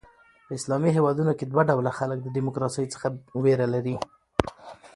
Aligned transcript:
په 0.45 0.51
اسلامي 0.59 0.89
هیوادونو 0.97 1.31
کښي 1.39 1.45
دوه 1.47 1.63
ډوله 1.69 1.91
خلک 1.99 2.17
د 2.21 2.27
ډیموکراسۍ 2.35 2.85
څخه 2.93 3.07
بېره 3.43 3.67
لري. 3.73 3.95